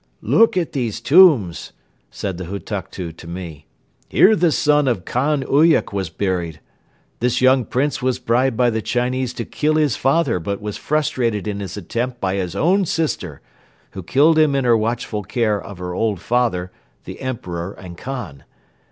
[0.23, 1.73] "Look at these tombs!"
[2.09, 3.67] said the Hutuktu to me.
[4.09, 6.59] "Here the son of Khan Uyuk was buried.
[7.19, 11.47] This young prince was bribed by the Chinese to kill his father but was frustrated
[11.47, 13.41] in his attempt by his own sister,
[13.91, 16.71] who killed him in her watchful care of her old father,
[17.03, 18.43] the Emperor and Khan.